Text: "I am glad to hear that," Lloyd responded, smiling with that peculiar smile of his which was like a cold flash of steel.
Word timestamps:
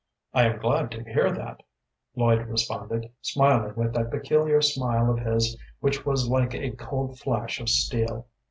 "I 0.33 0.45
am 0.45 0.57
glad 0.57 0.89
to 0.93 1.03
hear 1.03 1.31
that," 1.31 1.61
Lloyd 2.15 2.47
responded, 2.47 3.11
smiling 3.21 3.75
with 3.75 3.93
that 3.93 4.09
peculiar 4.09 4.59
smile 4.59 5.11
of 5.11 5.19
his 5.19 5.55
which 5.79 6.07
was 6.07 6.27
like 6.27 6.55
a 6.55 6.71
cold 6.71 7.19
flash 7.19 7.59
of 7.59 7.69
steel. 7.69 8.25